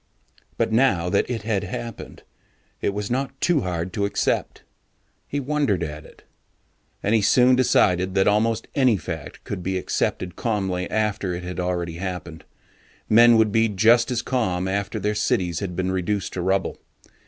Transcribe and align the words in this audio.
But 0.57 0.71
now 0.71 1.09
that 1.09 1.29
it 1.29 1.43
had 1.43 1.63
happened, 1.63 2.23
it 2.81 2.91
was 2.91 3.11
not 3.11 3.39
to 3.41 3.61
hard 3.61 3.93
to 3.93 4.05
accept. 4.05 4.63
He 5.27 5.39
wondered 5.39 5.83
at 5.83 6.05
it. 6.05 6.23
And 7.03 7.13
he 7.13 7.21
soon 7.21 7.55
decided 7.55 8.15
that 8.15 8.27
almost 8.27 8.67
any 8.73 8.97
fact 8.97 9.43
could 9.43 9.61
be 9.61 9.77
accepted 9.77 10.35
calmly 10.35 10.89
after 10.89 11.35
it 11.35 11.43
had 11.43 11.59
already 11.59 11.97
happened. 11.97 12.45
Men 13.09 13.37
would 13.37 13.51
be 13.51 13.69
just 13.69 14.09
as 14.09 14.23
calm 14.23 14.67
after 14.67 14.99
their 14.99 15.13
cities 15.13 15.59
had 15.59 15.75
been 15.75 15.91
reduced 15.91 16.33
to 16.33 16.41
rubble. 16.41 16.79